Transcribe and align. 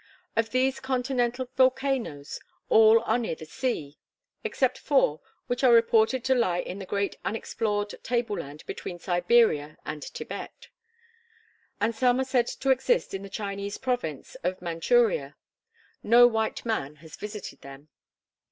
Of 0.35 0.49
these 0.49 0.79
continental 0.79 1.47
volcanoes 1.55 2.39
all 2.69 3.03
are 3.03 3.19
near 3.19 3.35
the 3.35 3.45
sea, 3.45 3.99
except 4.43 4.79
four 4.79 5.21
which 5.45 5.63
are 5.63 5.71
reported 5.71 6.23
to 6.25 6.33
lie 6.33 6.57
in 6.57 6.79
the 6.79 6.87
great 6.87 7.17
unexplored 7.23 7.93
tableland 8.01 8.65
between 8.65 8.97
Siberia 8.97 9.77
and 9.85 10.03
Thibet; 10.03 10.69
and 11.79 11.93
some 11.93 12.19
are 12.19 12.23
said 12.25 12.47
to 12.47 12.71
exist 12.71 13.13
in 13.13 13.21
the 13.21 13.29
Chinese 13.29 13.77
province 13.77 14.33
of 14.43 14.59
Mantchooria. 14.59 15.35
No 16.01 16.25
white 16.25 16.65
man 16.65 16.95
has 16.95 17.15
visited 17.15 17.61
them. 17.61 17.89